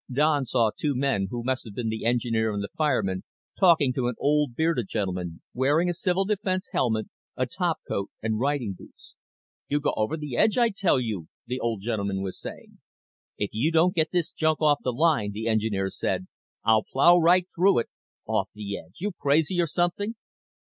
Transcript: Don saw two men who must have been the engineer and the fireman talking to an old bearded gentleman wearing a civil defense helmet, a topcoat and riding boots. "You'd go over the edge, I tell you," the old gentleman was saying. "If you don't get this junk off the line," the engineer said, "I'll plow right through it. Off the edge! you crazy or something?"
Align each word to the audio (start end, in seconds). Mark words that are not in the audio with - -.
Don 0.11 0.45
saw 0.45 0.71
two 0.75 0.95
men 0.95 1.27
who 1.29 1.43
must 1.43 1.63
have 1.63 1.75
been 1.75 1.89
the 1.89 2.05
engineer 2.05 2.51
and 2.55 2.63
the 2.63 2.69
fireman 2.75 3.21
talking 3.55 3.93
to 3.93 4.07
an 4.07 4.15
old 4.17 4.55
bearded 4.55 4.87
gentleman 4.87 5.43
wearing 5.53 5.89
a 5.89 5.93
civil 5.93 6.25
defense 6.25 6.69
helmet, 6.71 7.05
a 7.37 7.45
topcoat 7.45 8.09
and 8.19 8.39
riding 8.39 8.73
boots. 8.73 9.13
"You'd 9.67 9.83
go 9.83 9.93
over 9.95 10.17
the 10.17 10.35
edge, 10.35 10.57
I 10.57 10.71
tell 10.71 10.99
you," 10.99 11.27
the 11.45 11.59
old 11.59 11.81
gentleman 11.83 12.23
was 12.23 12.39
saying. 12.41 12.79
"If 13.37 13.51
you 13.53 13.71
don't 13.71 13.93
get 13.93 14.09
this 14.11 14.31
junk 14.31 14.59
off 14.59 14.79
the 14.81 14.91
line," 14.91 15.33
the 15.33 15.47
engineer 15.47 15.91
said, 15.91 16.25
"I'll 16.65 16.81
plow 16.81 17.17
right 17.17 17.45
through 17.55 17.77
it. 17.77 17.89
Off 18.25 18.49
the 18.55 18.79
edge! 18.79 18.95
you 18.97 19.11
crazy 19.11 19.61
or 19.61 19.67
something?" 19.67 20.15